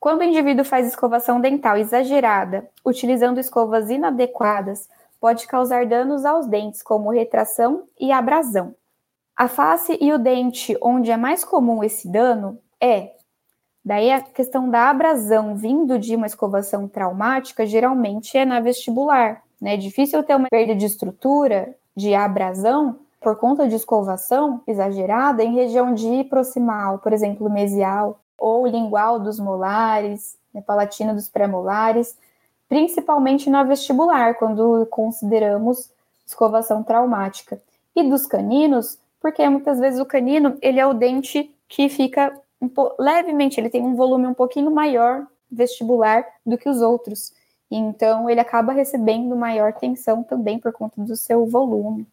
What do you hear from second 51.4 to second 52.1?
volume.